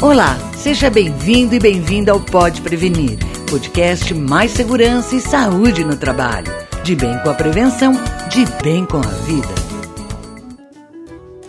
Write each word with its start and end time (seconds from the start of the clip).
Olá, 0.00 0.36
seja 0.56 0.90
bem-vindo 0.90 1.54
e 1.54 1.58
bem-vinda 1.58 2.12
ao 2.12 2.20
Pode 2.20 2.60
Prevenir, 2.60 3.16
podcast 3.48 4.12
mais 4.12 4.50
segurança 4.50 5.14
e 5.14 5.20
saúde 5.20 5.84
no 5.84 5.96
trabalho. 5.96 6.52
De 6.82 6.94
bem 6.94 7.16
com 7.20 7.30
a 7.30 7.34
prevenção, 7.34 7.92
de 8.28 8.44
bem 8.62 8.84
com 8.84 8.98
a 8.98 9.08
vida. 9.24 9.63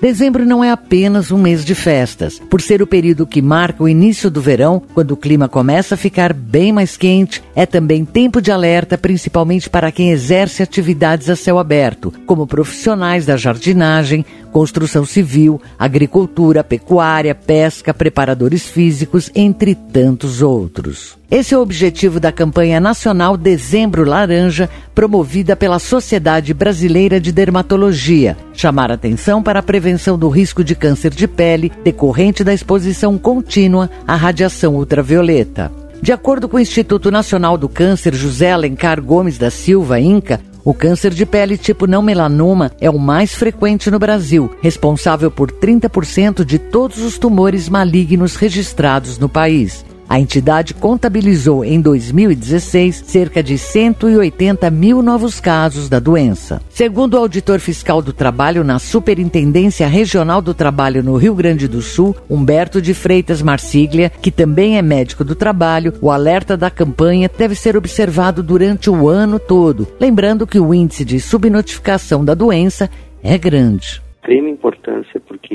Dezembro 0.02 0.46
não 0.46 0.64
é 0.64 0.72
apenas 0.72 1.32
um 1.32 1.38
mês 1.38 1.64
de 1.64 1.74
festas, 1.74 2.40
por 2.50 2.62
ser 2.62 2.82
o 2.82 2.88
período 2.88 3.26
que 3.26 3.42
marca 3.42 3.84
o 3.84 3.90
início 3.90 4.30
do 4.30 4.42
verão, 4.42 4.82
quando 4.94 5.12
o 5.12 5.18
clima 5.18 5.48
começa 5.48 5.96
a 5.96 5.98
ficar 5.98 6.34
bem 6.34 6.72
mais 6.72 6.98
quente, 6.98 7.42
é 7.56 7.66
também 7.66 8.04
tempo 8.04 8.42
de 8.42 8.52
alerta, 8.52 8.98
principalmente 8.98 9.70
para 9.70 9.92
quem 9.92 10.12
exerce 10.12 10.62
atividades 10.62 11.30
a 11.30 11.36
céu 11.36 11.58
aberto, 11.58 12.14
como 12.26 12.46
profissionais 12.46 13.26
da 13.26 13.38
jardinagem, 13.38 14.26
construção 14.52 15.06
civil, 15.06 15.62
agricultura, 15.80 16.64
pecuária, 16.64 17.34
pesca, 17.34 17.94
preparadores 17.94 18.68
físicos, 18.68 19.32
entre 19.34 19.76
tantos 19.76 20.42
outros. 20.42 21.18
Esse 21.36 21.54
é 21.54 21.58
o 21.58 21.62
objetivo 21.62 22.18
da 22.18 22.32
campanha 22.32 22.80
nacional 22.80 23.36
Dezembro 23.36 24.06
Laranja, 24.06 24.70
promovida 24.94 25.54
pela 25.54 25.80
Sociedade 25.80 26.54
Brasileira 26.54 27.20
de 27.20 27.30
Dermatologia, 27.30 28.38
chamar 28.54 28.90
atenção 28.90 29.44
para 29.44 29.60
a 29.60 29.62
prevenção 29.62 30.18
do 30.18 30.30
risco 30.30 30.64
de 30.64 30.74
câncer 30.76 31.14
de 31.14 31.28
pele 31.28 31.74
decorrente 31.84 32.42
da 32.42 32.54
exposição 32.54 33.18
contínua 33.18 33.90
à 34.08 34.16
radiação 34.16 34.76
ultravioleta. 34.76 35.70
De 36.02 36.14
acordo 36.14 36.48
com 36.48 36.56
o 36.56 36.62
Instituto 36.62 37.12
Nacional 37.12 37.58
do 37.58 37.68
Câncer 37.68 38.16
José 38.16 38.54
Alencar 38.54 39.02
Gomes 39.02 39.38
da 39.38 39.50
Silva, 39.50 40.00
INCA, 40.00 40.40
o 40.64 40.74
câncer 40.74 41.14
de 41.14 41.26
pele 41.26 41.58
tipo 41.58 41.86
não 41.86 42.02
melanoma 42.02 42.72
é 42.80 42.90
o 42.90 42.98
mais 42.98 43.36
frequente 43.36 43.92
no 43.92 44.00
Brasil, 44.00 44.56
responsável 44.62 45.30
por 45.30 45.52
30% 45.52 46.46
de 46.46 46.58
todos 46.58 47.00
os 47.00 47.18
tumores 47.18 47.68
malignos 47.68 48.38
registrados 48.38 49.20
no 49.20 49.28
país. 49.28 49.84
A 50.08 50.20
entidade 50.20 50.74
contabilizou 50.74 51.66
em 51.66 51.82
2016 51.82 53.04
cerca 53.08 53.42
de 53.42 53.58
180 53.58 54.70
mil 54.70 55.02
novos 55.02 55.40
casos 55.40 55.90
da 55.90 56.00
doença. 56.00 56.62
Segundo 56.70 57.16
o 57.16 57.18
auditor 57.18 57.60
fiscal 57.60 58.02
do 58.02 58.14
trabalho 58.14 58.64
na 58.64 58.78
Superintendência 58.78 59.88
Regional 59.88 60.42
do 60.42 60.54
Trabalho 60.54 61.04
no 61.04 61.18
Rio 61.18 61.34
Grande 61.34 61.68
do 61.68 61.82
Sul, 61.82 62.16
Humberto 62.30 62.82
de 62.82 62.94
Freitas 62.94 63.42
Marsiglia, 63.42 64.12
que 64.22 64.32
também 64.32 64.78
é 64.78 64.82
médico 64.82 65.24
do 65.24 65.34
trabalho, 65.34 65.94
o 66.00 66.12
alerta 66.12 66.56
da 66.56 66.70
campanha 66.70 67.30
deve 67.36 67.56
ser 67.56 67.76
observado 67.76 68.44
durante 68.44 68.90
o 68.90 69.10
ano 69.10 69.40
todo, 69.40 69.88
lembrando 70.00 70.46
que 70.46 70.60
o 70.60 70.74
índice 70.74 71.04
de 71.04 71.20
subnotificação 71.20 72.24
da 72.24 72.36
doença 72.36 72.90
é 73.24 73.38
grande 73.38 74.05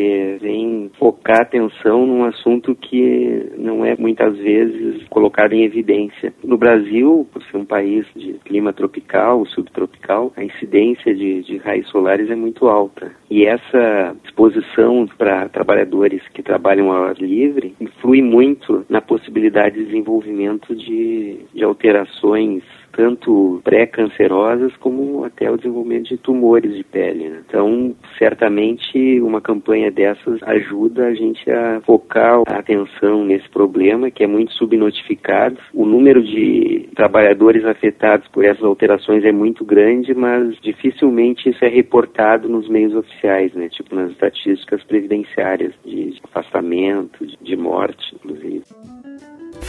porque 0.01 0.39
vem 0.41 0.91
focar 0.99 1.43
atenção 1.43 2.07
num 2.07 2.25
assunto 2.25 2.75
que 2.75 3.53
não 3.59 3.85
é 3.85 3.95
muitas 3.97 4.37
vezes 4.39 5.07
colocado 5.09 5.53
em 5.53 5.65
evidência. 5.65 6.33
No 6.43 6.57
Brasil, 6.57 7.29
por 7.31 7.43
ser 7.43 7.59
um 7.59 7.65
país 7.65 8.07
de 8.17 8.35
clima 8.45 8.73
tropical, 8.73 9.45
subtropical, 9.47 10.33
a 10.37 10.43
incidência 10.45 11.15
de, 11.15 11.43
de 11.43 11.59
raios 11.59 11.89
solares 11.91 12.31
é 12.31 12.35
muito 12.35 12.69
alta. 12.69 13.13
E 13.31 13.45
essa 13.45 14.17
exposição 14.25 15.07
para 15.19 15.49
trabalhadores 15.49 16.27
que 16.29 16.43
trabalham 16.43 16.91
ao 16.91 17.05
ar 17.05 17.17
livre 17.19 17.75
influi 17.81 18.23
muito 18.23 18.85
na 18.89 19.03
possibilidade 19.03 19.77
de 19.77 19.85
desenvolvimento 19.85 20.75
de, 20.75 21.41
de 21.53 21.63
alterações 21.63 22.63
tanto 23.01 23.63
pré-cancerosas 23.65 24.77
como 24.77 25.25
até 25.25 25.51
o 25.51 25.57
desenvolvimento 25.57 26.11
de 26.11 26.19
tumores 26.19 26.77
de 26.77 26.85
pele. 26.85 27.31
Né? 27.31 27.41
Então, 27.49 27.97
certamente, 28.19 29.19
uma 29.23 29.41
campanha 29.41 29.91
dessas 29.91 30.43
ajuda 30.43 31.07
a 31.07 31.15
gente 31.15 31.51
a 31.51 31.81
focar 31.81 32.43
a 32.47 32.59
atenção 32.59 33.25
nesse 33.25 33.49
problema 33.49 34.11
que 34.11 34.23
é 34.23 34.27
muito 34.27 34.53
subnotificado. 34.53 35.57
O 35.73 35.87
número 35.87 36.23
de 36.23 36.91
trabalhadores 36.95 37.65
afetados 37.65 38.29
por 38.29 38.45
essas 38.45 38.65
alterações 38.65 39.25
é 39.25 39.33
muito 39.33 39.65
grande, 39.65 40.13
mas 40.13 40.55
dificilmente 40.61 41.49
isso 41.49 41.65
é 41.65 41.69
reportado 41.69 42.51
nos 42.51 42.69
meios 42.69 42.95
oficiais, 42.95 43.55
né? 43.55 43.71
tipo 43.71 43.95
nas 43.95 44.11
estatísticas 44.11 44.85
previdenciárias 44.85 45.73
de 45.87 46.21
afastamento, 46.25 47.27
de 47.41 47.57
morte. 47.57 48.10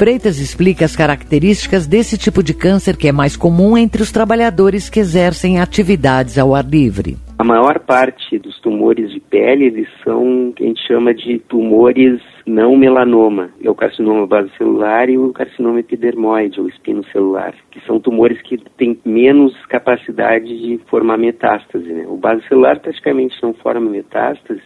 Freitas 0.02 0.40
explica 0.40 0.84
as 0.84 0.96
características 0.96 1.86
desse 1.86 2.18
tipo 2.18 2.42
de 2.42 2.56
câncer 2.56 2.98
que 2.98 3.08
é 3.08 3.12
mais 3.12 3.38
comum 3.38 3.78
entre 3.78 4.02
os 4.02 4.12
trabalhadores 4.12 4.90
que 4.90 5.00
exercem 5.00 5.60
atividades 5.60 6.40
ao 6.40 6.56
ar 6.56 6.66
livre. 6.66 7.18
A 7.38 7.44
maior 7.44 7.78
parte 7.78 8.40
dos 8.40 8.60
tumores 8.62 9.12
de 9.12 9.20
pele, 9.20 9.66
eles 9.66 9.88
são 10.04 10.52
que 10.56 10.64
a 10.64 10.68
gente 10.68 10.82
chama 10.88 11.14
de 11.14 11.38
tumores 11.48 12.20
não 12.48 12.76
melanoma, 12.76 13.52
é 13.64 13.70
o 13.70 13.76
carcinoma 13.76 14.26
basocelular 14.26 15.08
e 15.08 15.20
o 15.20 15.32
carcinoma 15.32 15.82
epidermoide, 15.82 16.60
ou 16.60 16.68
espinocelular, 16.68 17.54
que 17.70 17.80
são 17.86 18.00
tumores 18.00 18.42
que 18.42 18.58
têm 18.78 19.00
menos 19.06 19.54
capacidade 19.68 20.48
de 20.48 20.80
formar 20.90 21.20
metástase. 21.20 21.86
Né? 21.86 22.08
O 22.08 22.18
basocelular 22.18 22.80
praticamente 22.80 23.38
não 23.44 23.54
forma 23.54 23.88
metástase, 23.88 24.64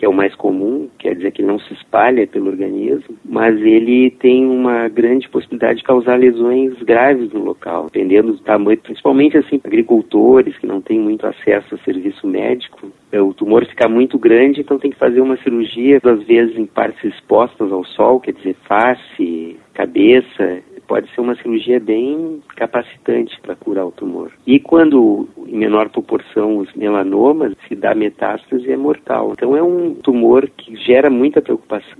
que 0.00 0.06
é 0.06 0.08
o 0.08 0.14
mais 0.14 0.34
comum, 0.34 0.88
quer 0.98 1.14
dizer 1.14 1.30
que 1.30 1.42
não 1.42 1.58
se 1.58 1.74
espalha 1.74 2.26
pelo 2.26 2.48
organismo, 2.48 3.18
mas 3.22 3.54
ele 3.60 4.10
tem 4.12 4.46
uma 4.46 4.88
grande 4.88 5.28
possibilidade 5.28 5.80
de 5.80 5.84
causar 5.84 6.18
lesões 6.18 6.72
graves 6.84 7.30
no 7.34 7.44
local, 7.44 7.90
dependendo 7.92 8.32
do 8.32 8.38
tamanho, 8.38 8.78
principalmente 8.78 9.36
assim, 9.36 9.60
agricultores 9.62 10.56
que 10.56 10.66
não 10.66 10.80
têm 10.80 10.98
muito 10.98 11.26
acesso 11.26 11.74
a 11.74 11.78
serviço 11.84 12.26
médico, 12.26 12.90
é, 13.12 13.20
o 13.20 13.34
tumor 13.34 13.66
fica 13.66 13.90
muito 13.90 14.18
grande, 14.18 14.62
então 14.62 14.78
tem 14.78 14.90
que 14.90 14.96
fazer 14.96 15.20
uma 15.20 15.36
cirurgia, 15.36 16.00
às 16.02 16.22
vezes 16.22 16.56
em 16.56 16.64
partes 16.64 17.04
expostas 17.04 17.70
ao 17.70 17.84
sol, 17.84 18.20
quer 18.20 18.32
dizer, 18.32 18.56
face, 18.66 19.58
cabeça, 19.74 20.62
pode 20.90 21.08
ser 21.14 21.20
uma 21.20 21.36
cirurgia 21.36 21.78
bem 21.78 22.42
capacitante 22.56 23.40
para 23.40 23.54
curar 23.54 23.86
o 23.86 23.92
tumor. 23.92 24.32
E 24.44 24.58
quando, 24.58 25.28
em 25.46 25.56
menor 25.56 25.88
proporção, 25.88 26.58
os 26.58 26.74
melanomas, 26.74 27.54
se 27.68 27.76
dá 27.76 27.94
metástase, 27.94 28.68
é 28.72 28.76
mortal. 28.76 29.30
Então 29.30 29.56
é 29.56 29.62
um 29.62 29.94
tumor 29.94 30.50
que 30.50 30.74
gera 30.74 31.08
muita 31.08 31.40
preocupação. 31.40 31.98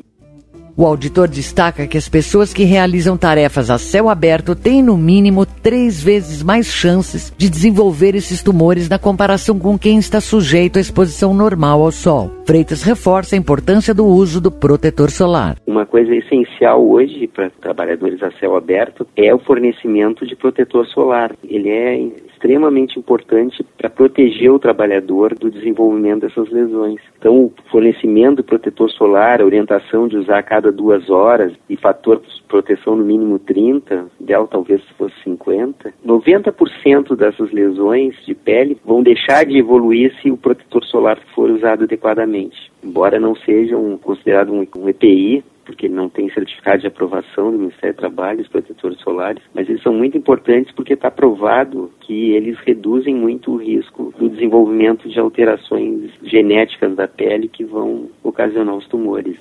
O 0.81 0.87
auditor 0.87 1.29
destaca 1.29 1.87
que 1.87 1.99
as 1.99 2.09
pessoas 2.09 2.55
que 2.55 2.65
realizam 2.65 3.15
tarefas 3.15 3.69
a 3.69 3.77
céu 3.77 4.09
aberto 4.09 4.55
têm, 4.55 4.83
no 4.83 4.97
mínimo, 4.97 5.45
três 5.45 6.03
vezes 6.03 6.43
mais 6.43 6.69
chances 6.69 7.31
de 7.37 7.51
desenvolver 7.51 8.15
esses 8.15 8.43
tumores 8.43 8.89
na 8.89 8.99
comparação 8.99 9.59
com 9.59 9.79
quem 9.79 9.99
está 9.99 10.23
sujeito 10.23 10.79
à 10.79 10.81
exposição 10.81 11.35
normal 11.35 11.83
ao 11.83 11.93
sol. 11.93 12.31
Freitas 12.47 12.83
reforça 12.83 13.37
a 13.37 13.39
importância 13.39 13.93
do 13.93 14.07
uso 14.07 14.41
do 14.41 14.51
protetor 14.51 15.11
solar. 15.11 15.59
Uma 15.67 15.85
coisa 15.85 16.15
essencial 16.15 16.83
hoje 16.83 17.27
para 17.29 17.51
trabalhadores 17.51 18.23
a 18.23 18.31
céu 18.41 18.57
aberto 18.57 19.07
é 19.15 19.35
o 19.35 19.39
fornecimento 19.39 20.27
de 20.27 20.35
protetor 20.35 20.87
solar. 20.87 21.37
Ele 21.47 21.69
é 21.69 21.95
extremamente 22.41 22.99
importante 22.99 23.63
para 23.77 23.91
proteger 23.91 24.51
o 24.51 24.59
trabalhador 24.59 25.35
do 25.35 25.51
desenvolvimento 25.51 26.23
dessas 26.23 26.49
lesões. 26.51 27.01
Então, 27.19 27.45
o 27.45 27.53
fornecimento 27.71 28.37
do 28.37 28.45
protetor 28.45 28.91
solar, 28.91 29.41
a 29.41 29.45
orientação 29.45 30.09
de 30.09 30.17
usar 30.17 30.39
a 30.39 30.43
cada 30.43 30.73
duas 30.73 31.11
horas 31.11 31.53
e 31.69 31.77
fator 31.77 32.21
de 32.21 32.43
proteção 32.49 32.97
no 32.97 33.05
mínimo 33.05 33.39
30, 33.39 34.07
ideal 34.19 34.49
talvez 34.49 34.83
fosse 34.97 35.15
50, 35.23 35.93
90% 36.05 37.15
dessas 37.15 37.53
lesões 37.53 38.15
de 38.25 38.35
pele 38.35 38.79
vão 38.85 39.03
deixar 39.03 39.45
de 39.45 39.59
evoluir 39.59 40.15
se 40.23 40.31
o 40.31 40.37
protetor 40.37 40.85
solar 40.85 41.19
for 41.35 41.51
usado 41.51 41.85
adequadamente. 41.85 42.73
Embora 42.83 43.21
não 43.21 43.37
seja 43.37 43.77
um, 43.77 43.99
considerado 43.99 44.51
um, 44.53 44.67
um 44.79 44.89
EPI, 44.89 45.45
porque 45.71 45.89
não 45.89 46.09
tem 46.09 46.29
certificado 46.31 46.81
de 46.81 46.89
aprovação 46.89 47.53
do 47.53 47.59
Ministério 47.59 47.95
do 47.95 47.99
Trabalho, 47.99 48.41
os 48.41 48.49
protetores 48.49 48.99
solares, 49.01 49.41
mas 49.55 49.69
eles 49.69 49.81
são 49.83 49.95
muito 49.95 50.19
importantes 50.19 50.75
porque 50.75 50.95
está 50.95 51.13
provado 51.13 51.93
que 52.01 52.33
eles 52.33 52.59
reduzem 52.67 53.15
muito 53.15 53.53
o 53.53 53.57
risco 53.57 54.13
do 54.19 54.29
desenvolvimento 54.29 55.09
de 55.09 55.21
alterações 55.21 56.11
genéticas 56.25 56.97
da 56.97 57.07
pele 57.07 57.47
que 57.47 57.65
vão 57.65 58.09
ocasionar 58.25 58.75
os 58.75 58.89
tumores. 58.89 59.37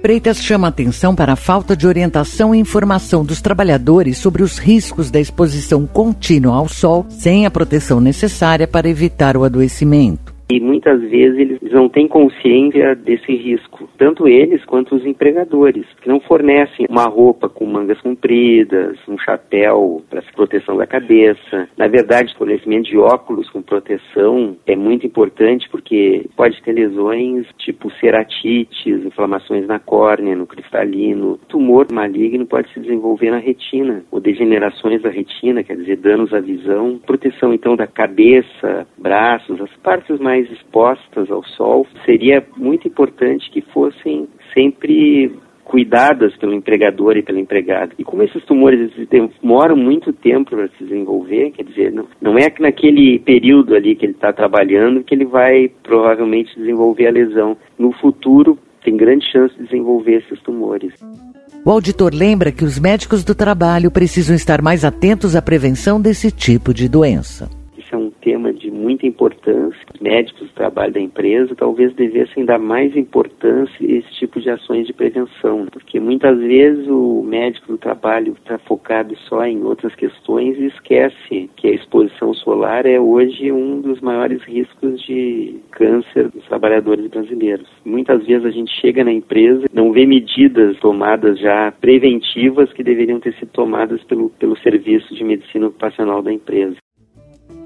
Freitas 0.00 0.42
chama 0.42 0.68
atenção 0.68 1.14
para 1.14 1.34
a 1.34 1.36
falta 1.36 1.76
de 1.76 1.86
orientação 1.86 2.54
e 2.54 2.58
informação 2.58 3.22
dos 3.22 3.42
trabalhadores 3.42 4.16
sobre 4.16 4.42
os 4.42 4.58
riscos 4.58 5.10
da 5.10 5.20
exposição 5.20 5.86
contínua 5.86 6.56
ao 6.56 6.66
sol 6.66 7.04
sem 7.10 7.44
a 7.44 7.50
proteção 7.50 8.00
necessária 8.00 8.66
para 8.66 8.88
evitar 8.88 9.36
o 9.36 9.44
adoecimento 9.44 10.31
e 10.56 10.60
muitas 10.60 11.00
vezes 11.00 11.38
eles 11.38 11.72
não 11.72 11.88
têm 11.88 12.06
consciência 12.06 12.94
desse 12.94 13.34
risco, 13.34 13.88
tanto 13.96 14.28
eles 14.28 14.64
quanto 14.64 14.94
os 14.94 15.06
empregadores, 15.06 15.86
que 16.00 16.08
não 16.08 16.20
fornecem 16.20 16.86
uma 16.88 17.06
roupa 17.06 17.48
com 17.48 17.64
mangas 17.64 18.00
compridas, 18.00 18.98
um 19.08 19.18
chapéu 19.18 20.02
para 20.10 20.22
proteção 20.32 20.76
da 20.76 20.86
cabeça. 20.86 21.68
Na 21.76 21.86
verdade, 21.86 22.32
o 22.34 22.38
fornecimento 22.38 22.88
de 22.88 22.98
óculos 22.98 23.48
com 23.50 23.62
proteção 23.62 24.56
é 24.66 24.74
muito 24.74 25.06
importante 25.06 25.68
porque 25.70 26.26
pode 26.36 26.60
ter 26.62 26.72
lesões 26.72 27.46
tipo 27.58 27.90
ceratites, 28.00 29.04
inflamações 29.04 29.66
na 29.66 29.78
córnea, 29.78 30.34
no 30.34 30.46
cristalino. 30.46 31.38
Tumor 31.48 31.86
maligno 31.92 32.46
pode 32.46 32.72
se 32.72 32.80
desenvolver 32.80 33.30
na 33.30 33.38
retina, 33.38 34.04
ou 34.10 34.20
degenerações 34.20 35.02
da 35.02 35.10
retina, 35.10 35.62
quer 35.62 35.76
dizer, 35.76 35.96
danos 35.96 36.32
à 36.32 36.40
visão. 36.40 36.98
Proteção 37.06 37.52
então 37.52 37.76
da 37.76 37.86
cabeça, 37.86 38.86
braços, 38.98 39.60
as 39.60 39.72
partes 39.82 40.18
mais 40.18 40.41
mais 40.42 40.50
expostas 40.50 41.30
ao 41.30 41.44
sol, 41.44 41.86
seria 42.04 42.44
muito 42.56 42.88
importante 42.88 43.50
que 43.50 43.60
fossem 43.60 44.28
sempre 44.52 45.32
cuidadas 45.64 46.36
pelo 46.36 46.52
empregador 46.52 47.16
e 47.16 47.22
pela 47.22 47.40
empregada. 47.40 47.92
E 47.98 48.04
como 48.04 48.22
esses 48.22 48.44
tumores 48.44 48.90
demoram 49.08 49.76
muito 49.76 50.12
tempo 50.12 50.50
para 50.50 50.68
se 50.68 50.84
desenvolver, 50.84 51.52
quer 51.52 51.64
dizer, 51.64 51.92
não, 51.92 52.06
não 52.20 52.36
é 52.36 52.50
que 52.50 52.60
naquele 52.60 53.20
período 53.20 53.74
ali 53.74 53.94
que 53.94 54.04
ele 54.04 54.12
está 54.12 54.32
trabalhando 54.32 55.04
que 55.04 55.14
ele 55.14 55.24
vai 55.24 55.70
provavelmente 55.82 56.58
desenvolver 56.58 57.06
a 57.06 57.12
lesão. 57.12 57.56
No 57.78 57.92
futuro, 57.92 58.58
tem 58.84 58.96
grande 58.96 59.24
chance 59.30 59.54
de 59.56 59.64
desenvolver 59.64 60.24
esses 60.24 60.40
tumores. 60.42 60.92
O 61.64 61.70
auditor 61.70 62.12
lembra 62.12 62.50
que 62.50 62.64
os 62.64 62.78
médicos 62.78 63.24
do 63.24 63.34
trabalho 63.34 63.90
precisam 63.90 64.34
estar 64.34 64.60
mais 64.60 64.84
atentos 64.84 65.36
à 65.36 65.40
prevenção 65.40 66.00
desse 66.00 66.30
tipo 66.32 66.74
de 66.74 66.88
doença 66.88 67.48
tema 68.22 68.52
de 68.52 68.70
muita 68.70 69.06
importância. 69.06 69.81
Os 70.02 70.10
médicos 70.10 70.48
do 70.48 70.54
trabalho 70.54 70.92
da 70.92 71.00
empresa 71.00 71.54
talvez 71.54 71.94
devessem 71.94 72.44
dar 72.44 72.58
mais 72.58 72.96
importância 72.96 73.72
a 73.80 73.84
esse 73.84 74.12
tipo 74.14 74.40
de 74.40 74.50
ações 74.50 74.84
de 74.88 74.92
prevenção, 74.92 75.66
porque 75.70 76.00
muitas 76.00 76.36
vezes 76.40 76.88
o 76.88 77.22
médico 77.22 77.68
do 77.68 77.78
trabalho 77.78 78.32
está 78.32 78.58
focado 78.58 79.16
só 79.28 79.46
em 79.46 79.62
outras 79.62 79.94
questões 79.94 80.58
e 80.58 80.66
esquece 80.66 81.48
que 81.54 81.68
a 81.68 81.72
exposição 81.72 82.34
solar 82.34 82.84
é 82.84 82.98
hoje 82.98 83.52
um 83.52 83.80
dos 83.80 84.00
maiores 84.00 84.42
riscos 84.42 85.00
de 85.02 85.60
câncer 85.70 86.28
dos 86.30 86.44
trabalhadores 86.46 87.06
brasileiros. 87.06 87.68
Muitas 87.84 88.26
vezes 88.26 88.44
a 88.44 88.50
gente 88.50 88.72
chega 88.80 89.04
na 89.04 89.12
empresa 89.12 89.66
não 89.72 89.92
vê 89.92 90.04
medidas 90.04 90.76
tomadas 90.80 91.38
já 91.38 91.72
preventivas 91.80 92.72
que 92.72 92.82
deveriam 92.82 93.20
ter 93.20 93.34
sido 93.34 93.50
tomadas 93.52 94.02
pelo, 94.02 94.30
pelo 94.30 94.58
serviço 94.58 95.14
de 95.14 95.22
medicina 95.22 95.68
ocupacional 95.68 96.22
da 96.22 96.32
empresa. 96.32 96.81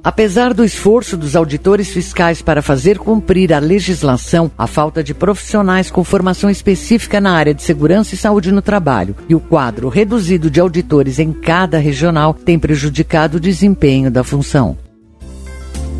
Apesar 0.06 0.54
do 0.54 0.64
esforço 0.64 1.16
dos 1.16 1.34
auditores 1.34 1.90
fiscais 1.90 2.40
para 2.40 2.62
fazer 2.62 2.96
cumprir 2.96 3.52
a 3.52 3.58
legislação, 3.58 4.48
a 4.56 4.64
falta 4.68 5.02
de 5.02 5.12
profissionais 5.12 5.90
com 5.90 6.04
formação 6.04 6.48
específica 6.48 7.20
na 7.20 7.32
área 7.32 7.52
de 7.52 7.60
segurança 7.60 8.14
e 8.14 8.16
saúde 8.16 8.52
no 8.52 8.62
trabalho 8.62 9.16
e 9.28 9.34
o 9.34 9.40
quadro 9.40 9.88
reduzido 9.88 10.48
de 10.48 10.60
auditores 10.60 11.18
em 11.18 11.32
cada 11.32 11.78
regional 11.78 12.32
tem 12.32 12.56
prejudicado 12.56 13.38
o 13.38 13.40
desempenho 13.40 14.08
da 14.08 14.22
função. 14.22 14.78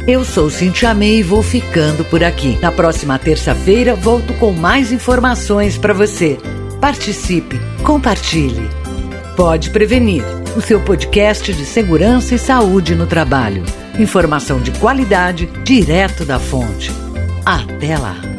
Eu 0.06 0.24
sou 0.24 0.50
Cintia 0.50 0.94
May 0.94 1.16
e 1.16 1.22
vou 1.24 1.42
ficando 1.42 2.04
por 2.04 2.22
aqui. 2.22 2.56
Na 2.62 2.70
próxima 2.70 3.18
terça-feira 3.18 3.96
volto 3.96 4.32
com 4.34 4.52
mais 4.52 4.92
informações 4.92 5.76
para 5.76 5.92
você. 5.92 6.38
Participe, 6.80 7.58
compartilhe. 7.82 8.70
Pode 9.34 9.70
prevenir. 9.70 10.22
O 10.56 10.60
seu 10.62 10.80
podcast 10.80 11.52
de 11.52 11.66
segurança 11.66 12.34
e 12.34 12.38
saúde 12.38 12.94
no 12.94 13.06
trabalho. 13.06 13.62
Informação 13.98 14.58
de 14.58 14.70
qualidade 14.78 15.44
direto 15.62 16.24
da 16.24 16.38
fonte. 16.38 16.90
Até 17.44 17.98
lá! 17.98 18.35